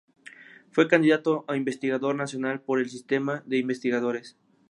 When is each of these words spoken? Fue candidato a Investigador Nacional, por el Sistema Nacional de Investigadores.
Fue 0.71 0.87
candidato 0.87 1.45
a 1.47 1.55
Investigador 1.55 2.15
Nacional, 2.15 2.61
por 2.63 2.79
el 2.79 2.89
Sistema 2.89 3.33
Nacional 3.33 3.49
de 3.49 3.57
Investigadores. 3.59 4.35